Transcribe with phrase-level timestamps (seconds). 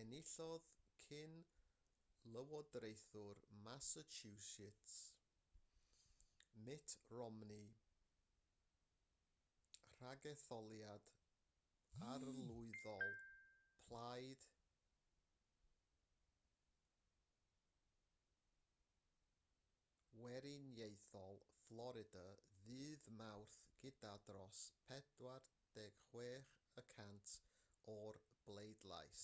[0.00, 0.66] enillodd
[1.00, 4.94] cyn-lywodraethwr massachusetts
[6.68, 7.66] mitt romney
[10.02, 11.10] ragetholiad
[12.12, 13.12] arlywyddol
[13.88, 14.46] plaid
[20.24, 22.24] weriniaethol florida
[22.68, 24.64] ddydd mawrth gyda dros
[24.94, 26.50] 46
[26.84, 27.36] y cant
[27.98, 29.22] o'r bleidlais